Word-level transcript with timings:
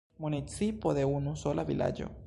Municipo 0.23 0.95
de 0.99 1.05
unu 1.17 1.35
sola 1.43 1.67
vilaĝo. 1.73 2.13